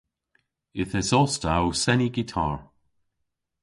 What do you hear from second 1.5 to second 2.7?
ow seni gitar.